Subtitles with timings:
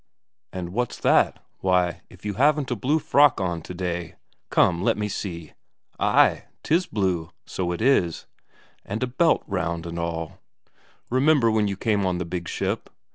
[0.51, 4.15] "And what's that why, if you haven't a blue frock on today
[4.49, 5.53] come, let me see;
[5.99, 8.25] ay, 'tis blue, so it is.
[8.83, 10.39] And a belt round and all.
[11.11, 12.89] Remember when you came on the big ship?